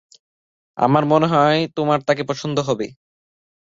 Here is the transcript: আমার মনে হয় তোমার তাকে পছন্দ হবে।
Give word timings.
আমার 0.77 1.03
মনে 1.05 1.27
হয় 1.27 1.59
তোমার 1.77 1.99
তাকে 2.07 2.23
পছন্দ 2.29 2.57
হবে। 2.67 2.87